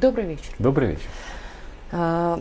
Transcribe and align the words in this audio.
Добрый 0.00 0.26
вечер. 0.26 0.52
Добрый 0.60 0.90
вечер. 0.90 1.08
А, 1.90 2.40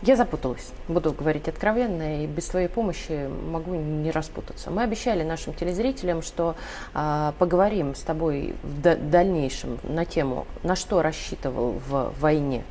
я 0.00 0.16
запуталась, 0.16 0.72
буду 0.88 1.12
говорить 1.12 1.46
откровенно, 1.46 2.24
и 2.24 2.26
без 2.26 2.46
твоей 2.46 2.68
помощи 2.68 3.28
могу 3.28 3.74
не 3.74 4.10
распутаться. 4.10 4.70
Мы 4.70 4.82
обещали 4.82 5.22
нашим 5.22 5.52
телезрителям, 5.52 6.22
что 6.22 6.56
а, 6.94 7.34
поговорим 7.38 7.94
с 7.94 8.00
тобой 8.00 8.54
в 8.62 8.80
дальнейшем 8.80 9.78
на 9.82 10.06
тему, 10.06 10.46
на 10.62 10.74
что 10.74 11.02
рассчитывал 11.02 11.72
в 11.86 12.14
войне 12.18 12.64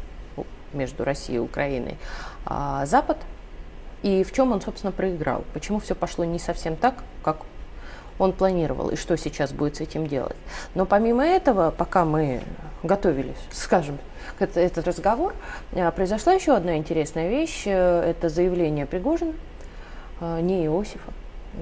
между 0.73 1.03
Россией 1.03 1.37
и 1.37 1.39
Украиной 1.39 1.97
а, 2.45 2.87
Запад, 2.87 3.17
и 4.01 4.23
в 4.23 4.33
чем 4.33 4.53
он, 4.53 4.61
собственно, 4.61 4.91
проиграл. 4.91 5.43
Почему 5.53 5.79
все 5.79 5.93
пошло 5.93 6.25
не 6.25 6.39
совсем 6.39 6.75
так, 6.75 7.03
как 7.23 7.37
он 8.19 8.33
планировал, 8.33 8.89
и 8.89 8.95
что 8.95 9.17
сейчас 9.17 9.51
будет 9.51 9.77
с 9.77 9.81
этим 9.81 10.05
делать. 10.05 10.35
Но 10.75 10.85
помимо 10.85 11.25
этого, 11.25 11.71
пока 11.71 12.05
мы 12.05 12.41
готовились, 12.83 13.37
скажем, 13.51 13.97
этот 14.39 14.87
разговор, 14.87 15.33
а, 15.73 15.89
произошла 15.91 16.33
еще 16.33 16.55
одна 16.55 16.77
интересная 16.77 17.29
вещь. 17.29 17.63
Э, 17.65 18.01
это 18.01 18.29
заявление 18.29 18.85
Пригожина, 18.85 19.33
а, 20.21 20.39
не 20.39 20.65
Иосифа. 20.65 21.11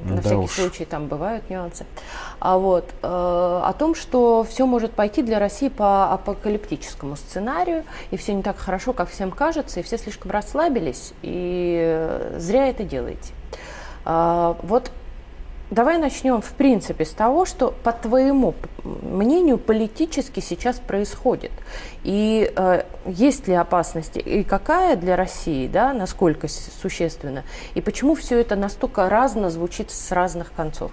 На 0.04 0.18
да 0.18 0.22
всякий 0.22 0.36
уж. 0.36 0.52
случай 0.52 0.86
там 0.86 1.08
бывают 1.08 1.50
нюансы. 1.50 1.86
А 2.40 2.58
вот 2.58 2.86
э, 3.02 3.08
о 3.08 3.74
том, 3.78 3.96
что 3.96 4.44
все 4.44 4.66
может 4.66 4.92
пойти 4.92 5.24
для 5.24 5.40
России 5.40 5.70
по 5.70 6.12
апокалиптическому 6.12 7.16
сценарию, 7.16 7.86
и 8.12 8.18
все 8.18 8.34
не 8.34 8.44
так 8.44 8.58
хорошо, 8.58 8.94
как 8.94 9.10
всем 9.10 9.32
кажется, 9.32 9.80
и 9.80 9.84
все 9.84 9.98
слишком 9.98 10.32
расслабились, 10.32 11.14
и 11.22 11.80
э, 11.82 12.36
зря 12.38 12.68
это 12.68 12.84
делаете. 12.84 13.34
Э, 14.06 14.56
вот 14.62 14.92
Давай 15.70 15.98
начнем, 15.98 16.42
в 16.42 16.52
принципе, 16.54 17.04
с 17.04 17.12
того, 17.12 17.46
что, 17.46 17.74
по 17.84 17.92
твоему 17.92 18.56
мнению, 18.86 19.58
политически 19.58 20.40
сейчас 20.40 20.80
происходит. 20.80 21.52
И 22.04 22.50
э, 22.56 22.84
есть 23.06 23.50
ли 23.50 23.54
опасность, 23.54 24.16
и 24.16 24.44
какая 24.44 24.96
для 24.96 25.18
России, 25.18 25.68
да, 25.68 25.92
насколько 25.92 26.48
существенно, 26.48 27.44
и 27.76 27.82
почему 27.82 28.16
все 28.16 28.40
это 28.40 28.56
настолько 28.56 29.10
разно 29.10 29.50
звучит 29.50 29.92
с 29.92 30.12
разных 30.14 30.54
концов? 30.54 30.92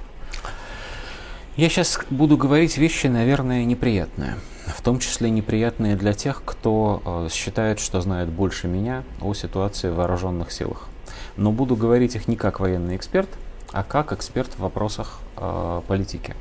Я 1.56 1.68
сейчас 1.68 2.00
буду 2.10 2.36
говорить 2.36 2.76
вещи, 2.76 3.06
наверное, 3.06 3.64
неприятные. 3.64 4.34
В 4.66 4.82
том 4.82 4.98
числе 4.98 5.30
неприятные 5.30 5.94
для 5.94 6.14
тех, 6.14 6.42
кто 6.44 7.00
э, 7.04 7.28
считает, 7.30 7.78
что 7.78 8.00
знает 8.00 8.28
больше 8.28 8.66
меня 8.66 9.04
о 9.20 9.34
ситуации 9.34 9.88
в 9.88 9.94
вооруженных 9.94 10.50
силах. 10.50 10.88
Но 11.36 11.52
буду 11.52 11.76
говорить 11.76 12.16
их 12.16 12.26
не 12.26 12.34
как 12.34 12.58
военный 12.58 12.96
эксперт– 12.96 13.28
а 13.74 13.82
как 13.82 14.12
эксперт 14.12 14.52
в 14.52 14.60
вопросах 14.60 15.18
э, 15.36 15.82
политики, 15.88 16.34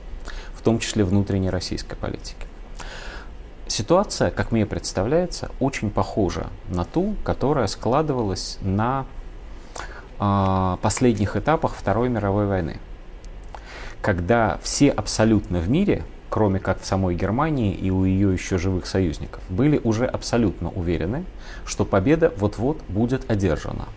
в 0.53 0.61
том 0.61 0.77
числе 0.77 1.03
внутренней 1.03 1.49
российской 1.49 1.95
политики. 1.95 2.45
Ситуация, 3.65 4.29
как 4.29 4.51
мне 4.51 4.67
представляется, 4.67 5.49
очень 5.59 5.89
похожа 5.89 6.47
на 6.69 6.85
ту, 6.85 7.15
которая 7.23 7.65
складывалась 7.65 8.59
на 8.61 9.07
э, 10.19 10.77
последних 10.83 11.35
этапах 11.35 11.73
Второй 11.73 12.07
мировой 12.07 12.45
войны, 12.45 12.77
когда 14.03 14.59
все 14.61 14.91
абсолютно 14.91 15.57
в 15.57 15.67
мире, 15.69 16.03
кроме 16.29 16.59
как 16.59 16.81
в 16.81 16.85
самой 16.85 17.15
Германии 17.15 17.73
и 17.73 17.89
у 17.89 18.05
ее 18.05 18.31
еще 18.31 18.59
живых 18.59 18.85
союзников, 18.85 19.41
были 19.49 19.81
уже 19.83 20.05
абсолютно 20.05 20.69
уверены, 20.69 21.25
что 21.65 21.83
победа 21.83 22.31
вот-вот 22.37 22.79
будет 22.89 23.29
одержана. 23.31 23.87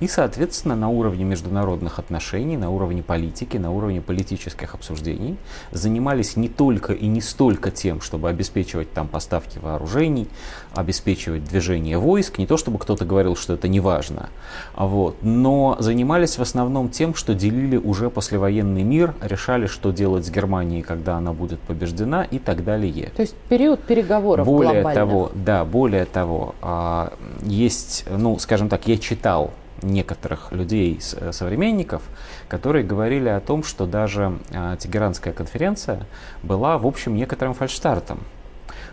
И, 0.00 0.08
соответственно, 0.08 0.76
на 0.76 0.88
уровне 0.88 1.24
международных 1.24 1.98
отношений, 1.98 2.56
на 2.56 2.70
уровне 2.70 3.02
политики, 3.02 3.56
на 3.56 3.72
уровне 3.72 4.00
политических 4.00 4.74
обсуждений 4.74 5.36
занимались 5.72 6.36
не 6.36 6.48
только 6.48 6.92
и 6.92 7.06
не 7.06 7.20
столько 7.20 7.70
тем, 7.70 8.00
чтобы 8.00 8.28
обеспечивать 8.28 8.92
там 8.92 9.08
поставки 9.08 9.58
вооружений, 9.58 10.28
обеспечивать 10.74 11.44
движение 11.44 11.98
войск, 11.98 12.38
не 12.38 12.46
то 12.46 12.56
чтобы 12.56 12.78
кто-то 12.78 13.04
говорил, 13.04 13.36
что 13.36 13.54
это 13.54 13.68
не 13.68 13.80
важно, 13.80 14.30
вот, 14.76 15.16
но 15.22 15.76
занимались 15.78 16.38
в 16.38 16.42
основном 16.42 16.88
тем, 16.88 17.14
что 17.14 17.34
делили 17.34 17.76
уже 17.76 18.10
послевоенный 18.10 18.82
мир, 18.82 19.14
решали, 19.22 19.66
что 19.66 19.90
делать 19.90 20.26
с 20.26 20.30
Германией, 20.30 20.82
когда 20.82 21.16
она 21.16 21.32
будет 21.32 21.60
побеждена 21.60 22.24
и 22.24 22.38
так 22.38 22.64
далее. 22.64 23.10
То 23.16 23.22
есть 23.22 23.34
период 23.48 23.82
переговоров 23.82 24.46
Более 24.46 24.82
глобальных. 24.82 24.94
того, 24.94 25.32
да, 25.34 25.64
более 25.64 26.04
того, 26.04 26.54
а, 26.62 27.12
есть, 27.42 28.04
ну, 28.10 28.38
скажем 28.38 28.68
так, 28.68 28.86
я 28.86 28.96
читал 28.98 29.52
некоторых 29.82 30.52
людей, 30.52 31.00
э, 31.16 31.32
современников, 31.32 32.02
которые 32.48 32.84
говорили 32.84 33.28
о 33.28 33.40
том, 33.40 33.62
что 33.62 33.86
даже 33.86 34.38
э, 34.50 34.76
Тегеранская 34.78 35.32
конференция 35.32 36.06
была, 36.42 36.78
в 36.78 36.86
общем, 36.86 37.14
некоторым 37.14 37.54
фальштартом, 37.54 38.20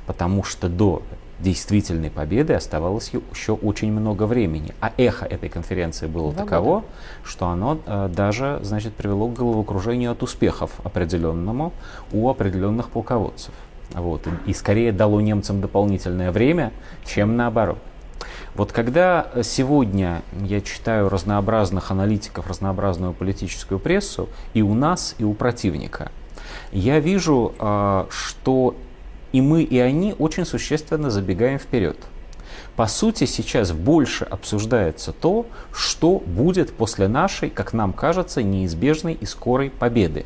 потому 0.05 0.43
что 0.43 0.69
до 0.69 1.01
действительной 1.39 2.09
победы 2.09 2.53
оставалось 2.53 3.11
еще 3.33 3.53
очень 3.53 3.91
много 3.91 4.23
времени. 4.23 4.73
А 4.81 4.91
эхо 4.97 5.25
этой 5.25 5.49
конференции 5.49 6.07
было 6.07 6.33
Два 6.33 6.43
таково, 6.43 6.73
года. 6.75 6.85
что 7.23 7.47
оно 7.47 7.79
э, 7.85 8.09
даже 8.13 8.59
значит, 8.63 8.94
привело 8.94 9.27
к 9.27 9.33
головокружению 9.33 10.11
от 10.11 10.23
успехов 10.23 10.71
определенному 10.83 11.73
у 12.11 12.29
определенных 12.29 12.89
полководцев. 12.89 13.53
Вот. 13.94 14.25
И, 14.27 14.51
и 14.51 14.53
скорее 14.53 14.91
дало 14.91 15.21
немцам 15.21 15.61
дополнительное 15.61 16.31
время, 16.31 16.71
чем 17.05 17.38
наоборот. 17.38 17.77
Вот 18.57 18.72
когда 18.72 19.28
сегодня 19.44 20.23
я 20.41 20.62
читаю 20.62 21.09
разнообразных 21.09 21.91
аналитиков, 21.91 22.47
разнообразную 22.47 23.13
политическую 23.13 23.78
прессу 23.78 24.29
и 24.56 24.63
у 24.63 24.73
нас, 24.73 25.13
и 25.19 25.23
у 25.23 25.35
противника, 25.35 26.12
я 26.72 27.00
вижу, 27.00 27.53
а, 27.59 28.07
что 28.09 28.75
и 29.31 29.41
мы, 29.41 29.62
и 29.62 29.78
они 29.78 30.16
очень 30.18 30.44
существенно 30.44 31.12
забегаем 31.12 31.59
вперед. 31.59 31.97
По 32.75 32.88
сути, 32.88 33.25
сейчас 33.25 33.72
больше 33.73 34.25
обсуждается 34.25 35.13
то, 35.13 35.45
что 35.72 36.18
будет 36.25 36.74
после 36.74 37.07
нашей, 37.07 37.51
как 37.51 37.74
нам 37.74 37.94
кажется, 37.94 38.41
неизбежной 38.41 39.13
и 39.13 39.28
скорой 39.28 39.69
победы. 39.69 40.25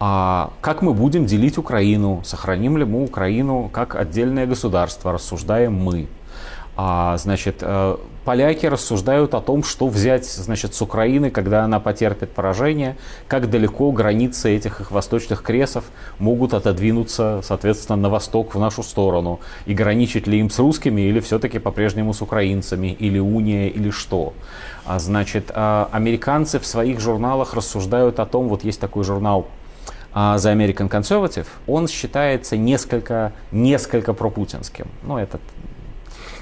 А 0.00 0.54
как 0.62 0.80
мы 0.80 0.94
будем 0.94 1.26
делить 1.26 1.58
Украину? 1.58 2.22
Сохраним 2.24 2.78
ли 2.78 2.86
мы 2.86 3.04
Украину 3.04 3.68
как 3.70 3.96
отдельное 3.96 4.46
государство? 4.46 5.12
Рассуждаем 5.12 5.74
мы. 5.74 6.08
А, 6.80 7.16
значит, 7.16 7.56
э, 7.62 7.96
поляки 8.24 8.64
рассуждают 8.66 9.34
о 9.34 9.40
том, 9.40 9.64
что 9.64 9.88
взять, 9.88 10.24
значит, 10.26 10.74
с 10.74 10.80
Украины, 10.80 11.28
когда 11.28 11.64
она 11.64 11.80
потерпит 11.80 12.30
поражение, 12.30 12.96
как 13.26 13.50
далеко 13.50 13.90
границы 13.90 14.54
этих 14.54 14.80
их 14.80 14.92
восточных 14.92 15.42
кресов 15.42 15.86
могут 16.20 16.54
отодвинуться, 16.54 17.40
соответственно, 17.42 17.96
на 17.96 18.08
восток 18.08 18.54
в 18.54 18.60
нашу 18.60 18.84
сторону, 18.84 19.40
и 19.66 19.74
граничить 19.74 20.28
ли 20.28 20.38
им 20.38 20.50
с 20.50 20.58
русскими 20.60 21.00
или 21.00 21.18
все-таки 21.18 21.58
по-прежнему 21.58 22.14
с 22.14 22.22
украинцами, 22.22 22.96
или 22.96 23.18
уния, 23.18 23.66
или 23.66 23.90
что. 23.90 24.32
А, 24.86 25.00
значит, 25.00 25.50
э, 25.52 25.86
американцы 25.90 26.60
в 26.60 26.66
своих 26.66 27.00
журналах 27.00 27.54
рассуждают 27.54 28.20
о 28.20 28.24
том, 28.24 28.46
вот 28.46 28.62
есть 28.62 28.78
такой 28.78 29.02
журнал 29.02 29.48
а, 30.12 30.36
The 30.36 30.54
American 30.56 30.88
Conservative, 30.88 31.48
он 31.66 31.88
считается 31.88 32.56
несколько, 32.56 33.32
несколько 33.50 34.12
пропутинским. 34.12 34.86
Ну, 35.02 35.18
этот 35.18 35.40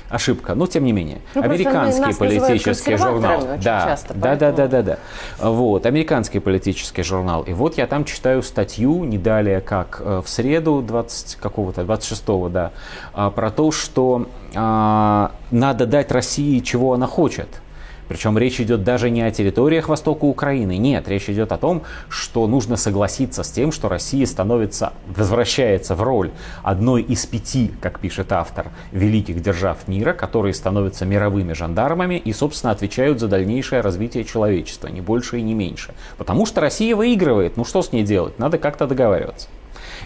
ошибка, 0.09 0.55
но 0.55 0.67
тем 0.67 0.85
не 0.85 0.93
менее. 0.93 1.21
Ну, 1.35 1.43
американский 1.43 2.15
политический 2.15 2.97
журнал. 2.97 3.47
Да, 3.63 3.87
часто, 3.87 4.15
да, 4.15 4.37
да, 4.37 4.53
да, 4.53 4.67
да, 4.67 4.83
да. 4.83 4.99
Вот, 5.39 5.87
американский 5.87 6.39
политический 6.39 7.03
журнал. 7.03 7.43
И 7.43 7.53
вот 7.53 7.77
я 7.77 7.87
там 7.87 8.05
читаю 8.05 8.43
статью 8.43 9.05
не 9.05 9.19
далее, 9.19 9.61
как 9.61 10.01
э, 10.05 10.23
в 10.25 10.29
среду 10.29 10.83
20 10.83 11.37
какого-то, 11.37 11.83
26-го, 11.83 12.49
да, 12.49 12.73
а, 13.13 13.31
про 13.31 13.51
то, 13.51 13.71
что 13.71 14.27
а, 14.55 15.33
надо 15.51 15.87
дать 15.87 16.13
России, 16.13 16.61
чего 16.61 16.93
она 16.93 17.07
хочет– 17.07 17.49
причем 18.09 18.39
речь 18.39 18.61
идет 18.61 18.85
даже 18.85 19.11
не 19.11 19.23
о 19.23 19.31
территориях 19.31 19.89
востока 19.89 20.25
Украины, 20.25 20.77
нет, 20.77 21.09
речь 21.09 21.29
идет 21.29 21.53
о 21.53 21.57
том, 21.57 21.83
что 22.09 22.47
нужно 22.47 22.77
согласиться 22.77 23.43
с 23.43 23.51
тем, 23.51 23.73
что 23.73 23.89
Россия 23.89 24.27
становится, 24.27 24.93
возвращается 25.07 25.95
в 25.95 26.03
роль 26.03 26.31
одной 26.63 27.03
из 27.03 27.27
пяти, 27.27 27.73
как 27.81 28.01
пишет 28.01 28.33
автор, 28.33 28.71
великих 28.93 29.43
держав 29.43 29.89
мира, 29.89 30.13
которые 30.13 30.55
становятся 30.55 31.05
мировыми 31.05 31.53
жандармами 31.53 32.17
и, 32.17 32.33
собственно, 32.33 32.73
отвечают 32.73 33.21
за 33.21 33.29
дальнейшее 33.29 33.81
развитие 33.81 34.25
человечества, 34.25 34.89
не 34.89 35.01
больше 35.01 35.39
и 35.39 35.43
не 35.43 35.55
меньше. 35.55 35.95
Потому 36.19 36.47
что 36.47 36.61
Россия 36.61 36.95
выигрывает, 36.95 37.57
ну 37.57 37.65
что 37.65 37.83
с 37.83 37.93
ней 37.93 38.03
делать, 38.03 38.39
надо 38.39 38.59
как-то 38.59 38.87
договариваться. 38.87 39.49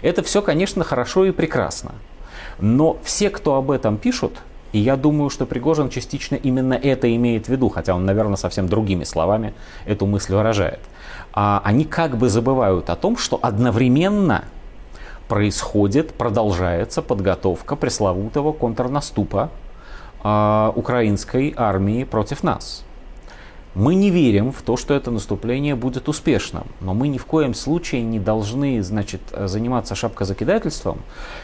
Это 0.01 0.23
все, 0.23 0.41
конечно, 0.41 0.83
хорошо 0.83 1.25
и 1.25 1.31
прекрасно. 1.31 1.93
Но 2.59 2.97
все, 3.03 3.29
кто 3.29 3.55
об 3.55 3.71
этом 3.71 3.97
пишут, 3.97 4.39
и 4.71 4.79
я 4.79 4.95
думаю, 4.95 5.29
что 5.29 5.45
Пригожин 5.45 5.89
частично 5.89 6.35
именно 6.35 6.73
это 6.73 7.13
имеет 7.15 7.47
в 7.47 7.49
виду, 7.49 7.69
хотя 7.69 7.95
он, 7.95 8.05
наверное, 8.05 8.37
совсем 8.37 8.67
другими 8.67 9.03
словами 9.03 9.53
эту 9.85 10.05
мысль 10.05 10.33
выражает. 10.33 10.79
А 11.33 11.61
они 11.63 11.85
как 11.85 12.17
бы 12.17 12.29
забывают 12.29 12.89
о 12.89 12.95
том, 12.95 13.17
что 13.17 13.39
одновременно 13.41 14.45
происходит, 15.27 16.13
продолжается 16.13 17.01
подготовка 17.01 17.75
пресловутого 17.75 18.51
контрнаступа 18.51 19.49
э, 20.23 20.71
украинской 20.75 21.53
армии 21.55 22.03
против 22.03 22.43
нас. 22.43 22.83
Мы 23.73 23.95
не 23.95 24.09
верим 24.09 24.51
в 24.51 24.61
то, 24.63 24.75
что 24.75 24.93
это 24.93 25.11
наступление 25.11 25.75
будет 25.75 26.09
успешным, 26.09 26.65
но 26.81 26.93
мы 26.93 27.07
ни 27.07 27.17
в 27.17 27.25
коем 27.25 27.53
случае 27.53 28.01
не 28.01 28.19
должны, 28.19 28.83
значит, 28.83 29.21
заниматься 29.31 29.95
шапкозакидательством 29.95 31.01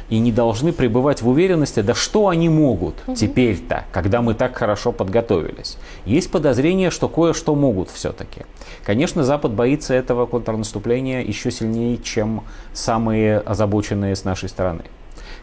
и 0.10 0.20
не 0.20 0.34
должны 0.34 0.74
пребывать 0.74 1.22
в 1.22 1.30
уверенности, 1.30 1.82
да 1.82 1.94
что 1.94 2.28
они 2.28 2.50
могут 2.50 2.96
угу. 3.08 3.16
теперь-то, 3.16 3.86
когда 3.94 4.22
мы 4.22 4.34
так 4.34 4.58
хорошо 4.58 4.92
подготовились. 4.92 5.78
Есть 6.06 6.30
подозрение, 6.30 6.92
что 6.92 7.08
кое-что 7.08 7.56
могут 7.56 7.90
все-таки. 7.92 8.42
Конечно, 8.84 9.24
Запад 9.24 9.54
боится 9.54 9.94
этого 9.94 10.26
контрнаступления 10.26 11.22
еще 11.22 11.50
сильнее, 11.50 11.98
чем 11.98 12.44
самые 12.74 13.40
озабоченные 13.40 14.18
с 14.18 14.26
нашей 14.26 14.50
стороны. 14.50 14.84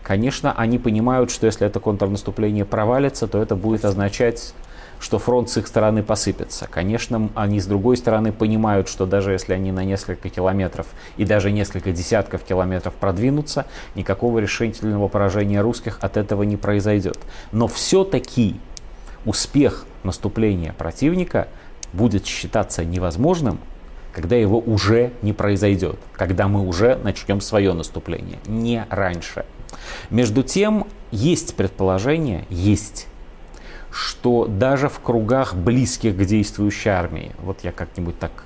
Конечно, 0.02 0.52
они 0.52 0.78
понимают, 0.78 1.30
что 1.30 1.46
если 1.46 1.66
это 1.66 1.80
контрнаступление 1.80 2.66
провалится, 2.66 3.26
то 3.26 3.40
это 3.40 3.56
будет 3.56 3.86
означать 3.86 4.52
что 5.04 5.18
фронт 5.18 5.50
с 5.50 5.58
их 5.58 5.66
стороны 5.66 6.02
посыпется. 6.02 6.66
Конечно, 6.70 7.28
они 7.34 7.60
с 7.60 7.66
другой 7.66 7.98
стороны 7.98 8.32
понимают, 8.32 8.88
что 8.88 9.04
даже 9.04 9.32
если 9.32 9.52
они 9.52 9.70
на 9.70 9.84
несколько 9.84 10.30
километров 10.30 10.86
и 11.18 11.26
даже 11.26 11.52
несколько 11.52 11.92
десятков 11.92 12.42
километров 12.42 12.94
продвинутся, 12.94 13.66
никакого 13.94 14.38
решительного 14.38 15.08
поражения 15.08 15.60
русских 15.60 15.98
от 16.00 16.16
этого 16.16 16.42
не 16.44 16.56
произойдет. 16.56 17.18
Но 17.52 17.68
все-таки 17.68 18.56
успех 19.26 19.84
наступления 20.04 20.72
противника 20.72 21.48
будет 21.92 22.24
считаться 22.24 22.82
невозможным, 22.82 23.60
когда 24.10 24.36
его 24.36 24.58
уже 24.58 25.12
не 25.20 25.34
произойдет, 25.34 25.98
когда 26.14 26.48
мы 26.48 26.66
уже 26.66 26.96
начнем 26.96 27.42
свое 27.42 27.74
наступление, 27.74 28.38
не 28.46 28.86
раньше. 28.88 29.44
Между 30.08 30.42
тем, 30.42 30.86
есть 31.10 31.56
предположение, 31.56 32.46
есть 32.48 33.06
что 33.94 34.46
даже 34.46 34.88
в 34.88 34.98
кругах 34.98 35.54
близких 35.54 36.16
к 36.16 36.24
действующей 36.24 36.90
армии, 36.90 37.30
вот 37.38 37.58
я 37.62 37.70
как-нибудь 37.70 38.18
так 38.18 38.44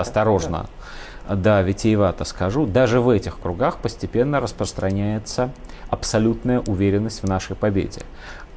осторожно, 0.00 0.66
да. 1.28 1.62
витиевато 1.62 2.24
скажу, 2.24 2.66
даже 2.66 3.00
в 3.00 3.08
этих 3.08 3.38
кругах 3.38 3.78
постепенно 3.78 4.40
распространяется 4.40 5.50
абсолютная 5.90 6.60
уверенность 6.60 7.22
в 7.22 7.26
нашей 7.26 7.56
победе. 7.56 8.00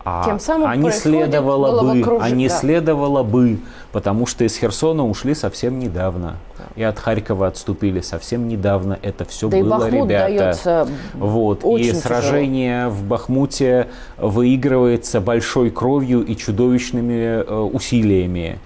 А 0.09 0.23
Тем 0.23 0.39
самым 0.39 0.69
а 0.69 0.75
не 0.77 0.89
следовало 0.89 1.93
бы, 1.93 2.17
а 2.21 2.29
не 2.29 2.47
да. 2.47 2.55
следовало 2.55 3.23
бы, 3.23 3.59
потому 3.91 4.25
что 4.25 4.45
из 4.45 4.55
Херсона 4.55 5.05
ушли 5.05 5.35
совсем 5.35 5.79
недавно. 5.79 6.37
Да. 6.57 6.63
И 6.77 6.83
от 6.83 6.97
Харькова 6.97 7.47
отступили 7.47 7.99
совсем 7.99 8.47
недавно. 8.47 8.97
Это 9.01 9.25
все 9.25 9.49
да 9.49 9.57
было, 9.57 9.85
и 9.85 9.91
ребята. 9.91 10.87
Вот. 11.13 11.65
и 11.65 11.91
сражение 11.91 12.85
тяжело. 12.85 12.95
в 12.95 13.03
Бахмуте 13.03 13.89
выигрывается 14.17 15.19
большой 15.19 15.71
кровью 15.71 16.23
и 16.25 16.37
чудовищными 16.37 17.43
э, 17.43 17.53
усилиями. 17.53 18.59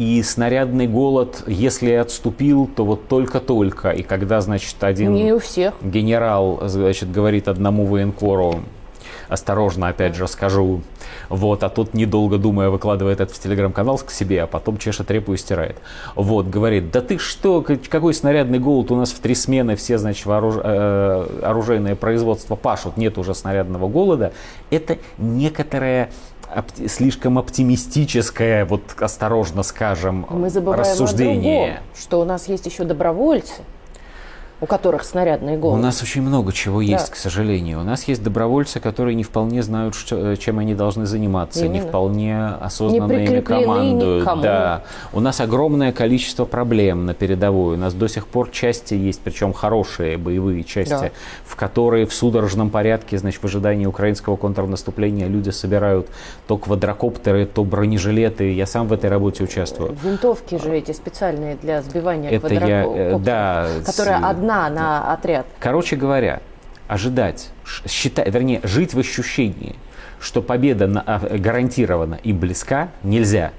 И 0.00 0.22
снарядный 0.22 0.86
голод, 0.86 1.44
если 1.46 1.90
отступил, 1.90 2.66
то 2.74 2.86
вот 2.86 3.06
только-только. 3.06 3.90
И 3.90 4.02
когда, 4.02 4.40
значит, 4.40 4.82
один 4.82 5.12
Не 5.12 5.34
у 5.34 5.38
всех. 5.38 5.74
генерал, 5.82 6.58
значит, 6.64 7.12
говорит 7.12 7.48
одному 7.48 7.84
военкору, 7.84 8.60
осторожно, 9.30 9.88
опять 9.88 10.14
же, 10.14 10.26
скажу. 10.28 10.82
Вот, 11.28 11.62
а 11.62 11.68
тут, 11.68 11.94
недолго 11.94 12.36
думая, 12.36 12.68
выкладывает 12.68 13.20
это 13.20 13.32
в 13.32 13.38
телеграм-канал 13.38 13.98
к 13.98 14.10
себе, 14.10 14.42
а 14.42 14.46
потом 14.46 14.76
чешет 14.76 15.10
репу 15.10 15.32
и 15.32 15.36
стирает. 15.36 15.76
Вот, 16.16 16.48
говорит, 16.48 16.90
да 16.90 17.00
ты 17.00 17.18
что, 17.18 17.64
какой 17.88 18.12
снарядный 18.12 18.58
голод, 18.58 18.90
у 18.90 18.96
нас 18.96 19.12
в 19.12 19.20
три 19.20 19.34
смены 19.34 19.76
все, 19.76 19.96
значит, 19.98 20.26
вооруж... 20.26 20.56
э, 20.62 21.40
оружейное 21.42 21.94
производство 21.94 22.56
пашут, 22.56 22.96
нет 22.96 23.16
уже 23.16 23.34
снарядного 23.34 23.88
голода. 23.88 24.32
Это 24.70 24.98
некоторое 25.18 26.10
опти- 26.54 26.88
слишком 26.88 27.38
оптимистическое, 27.38 28.64
вот 28.64 28.82
осторожно 29.00 29.62
скажем, 29.62 30.26
Мы 30.30 30.50
забываем 30.50 30.80
рассуждение. 30.80 31.62
О 31.62 31.66
другом, 31.66 31.84
что 31.96 32.20
у 32.20 32.24
нас 32.24 32.48
есть 32.48 32.66
еще 32.66 32.84
добровольцы, 32.84 33.62
у 34.60 34.66
которых 34.66 35.04
снарядные 35.04 35.56
головы. 35.56 35.78
У 35.78 35.82
нас 35.82 36.02
очень 36.02 36.22
много 36.22 36.52
чего 36.52 36.80
есть, 36.80 37.06
да. 37.08 37.12
к 37.12 37.16
сожалению. 37.16 37.80
У 37.80 37.82
нас 37.82 38.04
есть 38.04 38.22
добровольцы, 38.22 38.78
которые 38.78 39.14
не 39.14 39.24
вполне 39.24 39.62
знают, 39.62 39.94
что, 39.94 40.36
чем 40.36 40.58
они 40.58 40.74
должны 40.74 41.06
заниматься, 41.06 41.60
Именно. 41.60 41.72
не 41.72 41.80
вполне 41.80 42.46
осознанно 42.60 43.12
не 43.12 43.26
ими 43.26 43.40
командуют. 43.40 44.22
Никому. 44.22 44.42
Да. 44.42 44.82
У 45.12 45.20
нас 45.20 45.40
огромное 45.40 45.92
количество 45.92 46.44
проблем 46.44 47.06
на 47.06 47.14
передовой. 47.14 47.76
У 47.76 47.78
нас 47.78 47.94
до 47.94 48.08
сих 48.08 48.26
пор 48.26 48.50
части 48.50 48.94
есть, 48.94 49.20
причем 49.22 49.52
хорошие 49.52 50.18
боевые 50.18 50.62
части, 50.64 50.90
да. 50.90 51.10
в 51.44 51.56
которые 51.56 52.04
в 52.04 52.12
судорожном 52.12 52.68
порядке, 52.70 53.16
значит, 53.16 53.42
в 53.42 53.46
ожидании 53.46 53.86
украинского 53.86 54.36
контрнаступления 54.36 55.26
люди 55.26 55.50
собирают 55.50 56.08
то 56.46 56.58
квадрокоптеры, 56.58 57.46
то 57.46 57.64
бронежилеты. 57.64 58.52
Я 58.52 58.66
сам 58.66 58.88
в 58.88 58.92
этой 58.92 59.08
работе 59.08 59.42
участвую. 59.44 59.96
Винтовки 60.02 60.62
же 60.62 60.76
эти 60.76 60.92
специальные 60.92 61.56
для 61.56 61.80
сбивания 61.82 62.30
Это 62.30 62.48
квадрокоптеров. 62.48 62.96
Я, 62.96 63.16
э, 63.16 63.18
да, 63.18 63.66
которая 63.86 64.18
одна 64.18 64.49
одна 64.50 64.68
на 64.68 65.12
отряд. 65.12 65.46
Короче 65.60 65.96
говоря, 65.96 66.40
ожидать, 66.88 67.50
считать, 67.86 68.32
вернее, 68.32 68.60
жить 68.64 68.94
в 68.94 68.98
ощущении, 68.98 69.76
что 70.18 70.42
победа 70.42 71.02
а, 71.06 71.18
гарантирована 71.38 72.18
и 72.22 72.32
близка, 72.32 72.88
нельзя. 73.02 73.52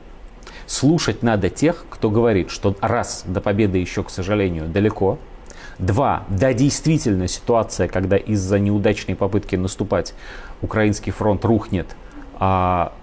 Слушать 0.66 1.24
надо 1.24 1.50
тех, 1.50 1.86
кто 1.90 2.10
говорит, 2.10 2.50
что 2.50 2.76
раз, 2.82 3.24
до 3.26 3.42
победы 3.42 3.78
еще, 3.78 4.04
к 4.04 4.10
сожалению, 4.10 4.68
далеко, 4.68 5.18
Два, 5.80 6.26
да, 6.30 6.54
действительно 6.54 7.28
ситуация, 7.28 7.88
когда 7.88 8.16
из-за 8.16 8.60
неудачной 8.60 9.16
попытки 9.16 9.56
наступать 9.56 10.14
украинский 10.62 11.12
фронт 11.12 11.44
рухнет, 11.44 11.96
а, 12.36 12.94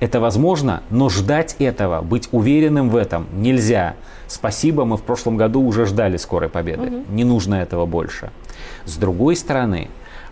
это 0.00 0.20
возможно, 0.20 0.82
но 0.90 1.08
ждать 1.08 1.56
этого, 1.58 2.02
быть 2.02 2.28
уверенным 2.32 2.90
в 2.90 2.96
этом 2.96 3.26
нельзя. 3.32 3.94
Спасибо, 4.28 4.84
мы 4.84 4.96
в 4.96 5.02
прошлом 5.02 5.36
году 5.36 5.62
уже 5.62 5.86
ждали 5.86 6.16
скорой 6.16 6.48
победы. 6.48 6.86
Угу. 6.86 7.04
Не 7.10 7.24
нужно 7.24 7.56
этого 7.56 7.86
больше. 7.86 8.30
С 8.84 8.96
другой 8.96 9.36
стороны, 9.36 9.88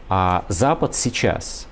а, 0.08 0.44
Запад 0.48 0.94
сейчас 0.94 1.66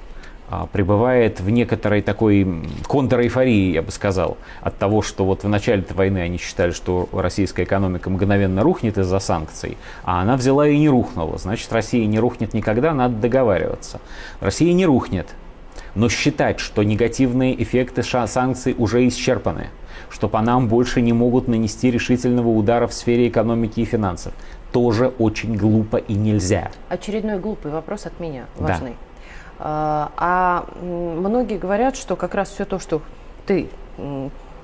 а, 0.48 0.66
пребывает 0.66 1.40
в 1.40 1.50
некоторой 1.50 2.02
такой 2.02 2.46
контрэйфории, 2.88 3.72
я 3.72 3.82
бы 3.82 3.90
сказал, 3.90 4.36
от 4.60 4.78
того, 4.78 5.02
что 5.02 5.24
вот 5.24 5.44
в 5.44 5.48
начале 5.48 5.84
войны 5.90 6.18
они 6.18 6.38
считали, 6.38 6.70
что 6.70 7.08
российская 7.12 7.64
экономика 7.64 8.08
мгновенно 8.08 8.62
рухнет 8.62 8.98
из-за 8.98 9.18
санкций, 9.18 9.76
а 10.04 10.22
она 10.22 10.36
взяла 10.36 10.66
и 10.68 10.78
не 10.78 10.88
рухнула. 10.88 11.38
Значит, 11.38 11.72
Россия 11.72 12.06
не 12.06 12.18
рухнет 12.18 12.54
никогда, 12.54 12.94
надо 12.94 13.16
договариваться. 13.16 14.00
Россия 14.40 14.72
не 14.72 14.86
рухнет, 14.86 15.28
но 15.94 16.08
считать, 16.08 16.60
что 16.60 16.82
негативные 16.82 17.60
эффекты 17.62 18.02
санкций 18.02 18.74
уже 18.78 19.06
исчерпаны, 19.08 19.68
что 20.10 20.28
по 20.28 20.40
нам 20.40 20.68
больше 20.68 21.00
не 21.00 21.12
могут 21.12 21.48
нанести 21.48 21.90
решительного 21.90 22.48
удара 22.48 22.86
в 22.86 22.92
сфере 22.92 23.28
экономики 23.28 23.80
и 23.80 23.84
финансов, 23.84 24.32
тоже 24.72 25.08
очень 25.18 25.56
глупо 25.56 25.96
и 25.96 26.14
нельзя. 26.14 26.70
Очередной 26.88 27.38
глупый 27.38 27.70
вопрос 27.70 28.06
от 28.06 28.18
меня, 28.20 28.46
важный. 28.56 28.90
Да. 28.90 28.96
А, 29.58 30.12
а 30.16 30.66
многие 30.82 31.58
говорят, 31.58 31.96
что 31.96 32.16
как 32.16 32.34
раз 32.34 32.50
все 32.50 32.64
то, 32.64 32.78
что 32.78 33.02
ты 33.46 33.68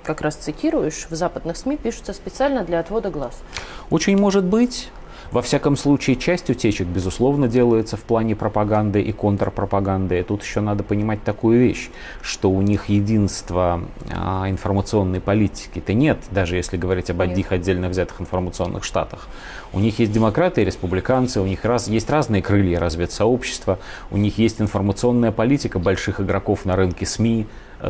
как 0.03 0.23
раз 0.23 0.37
цитируешь 0.37 1.07
в 1.11 1.15
западных 1.15 1.57
СМИ, 1.57 1.77
пишется 1.77 2.15
специально 2.15 2.65
для 2.65 2.81
отвода 2.81 3.11
глаз. 3.11 3.43
Очень 3.91 4.19
может 4.19 4.45
быть. 4.45 4.91
Во 5.31 5.43
всяком 5.43 5.77
случае, 5.77 6.17
часть 6.17 6.49
утечек, 6.49 6.87
безусловно, 6.87 7.49
делается 7.49 7.99
в 7.99 8.01
плане 8.01 8.35
пропаганды 8.35 9.03
и 9.03 9.13
контрпропаганды. 9.13 10.21
И 10.21 10.23
тут 10.23 10.43
еще 10.43 10.61
надо 10.61 10.83
понимать 10.83 11.23
такую 11.23 11.61
вещь, 11.61 11.91
что 12.23 12.51
у 12.51 12.63
них 12.63 12.89
единства 12.89 13.83
а, 14.11 14.49
информационной 14.49 15.21
политики-то 15.21 15.93
нет, 15.93 16.19
даже 16.31 16.57
если 16.57 16.79
говорить 16.79 17.11
об 17.11 17.21
одних 17.21 17.53
отдельно 17.53 17.91
взятых 17.91 18.23
информационных 18.23 18.85
штатах. 18.85 19.29
У 19.75 19.81
них 19.81 19.99
есть 19.99 20.13
демократы 20.13 20.63
и 20.63 20.65
республиканцы, 20.65 21.43
у 21.43 21.47
них 21.47 21.63
раз, 21.67 21.89
есть 21.89 22.09
разные 22.09 22.43
крылья 22.43 22.81
разведсообщества, 22.81 23.79
у 24.11 24.17
них 24.17 24.39
есть 24.39 24.63
информационная 24.63 25.31
политика 25.31 25.79
больших 25.79 26.23
игроков 26.23 26.65
на 26.65 26.75
рынке 26.75 27.05
СМИ, 27.05 27.47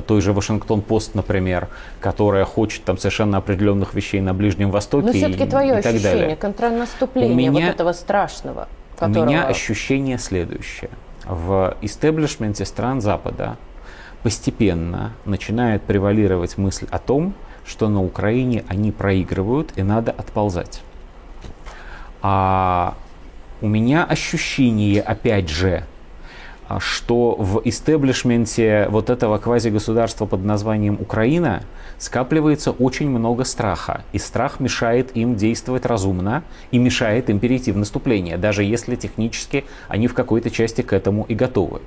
той 0.07 0.21
же 0.21 0.33
Вашингтон-Пост, 0.33 1.15
например, 1.15 1.69
которая 2.01 2.45
хочет 2.45 2.85
там 2.85 2.99
совершенно 2.99 3.39
определенных 3.39 3.95
вещей 3.95 4.21
на 4.21 4.35
Ближнем 4.35 4.71
Востоке 4.71 5.07
Но 5.07 5.13
все-таки 5.13 5.47
твое 5.47 5.79
и 5.79 5.83
так 5.83 5.95
ощущение 5.95 6.21
далее. 6.21 6.37
контрнаступления, 6.37 7.35
меня, 7.35 7.51
вот 7.53 7.63
этого 7.63 7.93
страшного. 7.93 8.69
Которого... 8.97 9.23
У 9.23 9.27
меня 9.27 9.47
ощущение 9.47 10.19
следующее. 10.19 10.91
В 11.25 11.77
истеблишменте 11.83 12.65
стран 12.65 13.01
Запада 13.01 13.57
постепенно 14.23 15.13
начинает 15.25 15.83
превалировать 15.83 16.59
мысль 16.59 16.87
о 16.91 16.99
том, 16.99 17.35
что 17.65 17.89
на 17.89 18.03
Украине 18.03 18.65
они 18.69 18.93
проигрывают 18.93 19.73
и 19.77 19.83
надо 19.83 20.11
отползать. 20.11 20.83
А 22.23 22.95
у 23.61 23.69
меня 23.69 24.05
ощущение, 24.05 25.03
опять 25.03 25.49
же, 25.49 25.85
что 26.79 27.35
в 27.35 27.63
истеблишменте 27.65 28.87
вот 28.91 29.09
этого 29.09 29.39
квазигосударства 29.39 30.27
под 30.27 30.45
названием 30.45 30.99
Украина 31.01 31.63
скапливается 31.97 32.73
очень 32.73 33.09
много 33.09 33.45
страха. 33.45 34.03
И 34.13 34.19
страх 34.19 34.61
мешает 34.61 35.17
им 35.17 35.35
действовать 35.35 35.87
разумно 35.87 36.45
и 36.71 36.79
мешает 36.79 37.31
им 37.31 37.39
перейти 37.39 37.73
в 37.73 37.79
наступление, 37.79 38.37
даже 38.37 38.65
если 38.65 38.97
технически 38.97 39.65
они 39.89 40.07
в 40.09 40.15
какой-то 40.15 40.51
части 40.51 40.83
к 40.83 40.93
этому 40.93 41.25
и 41.25 41.35
готовы. 41.35 41.81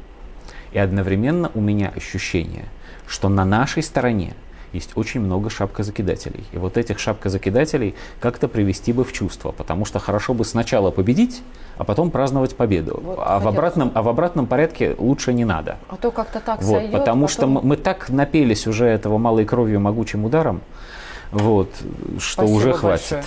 И 0.71 0.79
одновременно 0.79 1.51
у 1.53 1.61
меня 1.61 1.91
ощущение, 1.95 2.65
что 3.07 3.29
на 3.29 3.45
нашей 3.45 3.83
стороне 3.83 4.33
есть 4.73 4.91
очень 4.95 5.21
много 5.21 5.49
шапкозакидателей. 5.49 6.43
И 6.51 6.57
вот 6.57 6.77
этих 6.77 6.99
шапкозакидателей 6.99 7.95
как-то 8.19 8.47
привести 8.47 8.93
бы 8.93 9.03
в 9.03 9.13
чувство, 9.13 9.51
потому 9.51 9.85
что 9.85 9.99
хорошо 9.99 10.33
бы 10.33 10.45
сначала 10.45 10.91
победить, 10.91 11.41
а 11.77 11.83
потом 11.83 12.11
праздновать 12.11 12.55
победу. 12.55 12.99
Вот, 13.03 13.19
а, 13.21 13.39
в 13.39 13.47
обратном, 13.47 13.91
а 13.93 14.01
в 14.01 14.09
обратном 14.09 14.47
порядке 14.47 14.95
лучше 14.97 15.33
не 15.33 15.45
надо. 15.45 15.77
А 15.89 15.97
то 15.97 16.11
как-то 16.11 16.39
так 16.39 16.61
вот, 16.61 16.77
сойдет, 16.77 16.91
Потому 16.91 17.27
потом... 17.27 17.27
что 17.27 17.47
мы, 17.47 17.61
мы 17.61 17.75
так 17.77 18.09
напелись 18.09 18.67
уже 18.67 18.85
этого 18.85 19.17
малой 19.17 19.45
кровью 19.45 19.79
могучим 19.79 20.25
ударом, 20.25 20.61
вот, 21.31 21.69
что 22.19 22.43
Спасибо 22.43 22.57
уже 22.57 22.73
хватит. 22.73 23.11
Большое. 23.11 23.23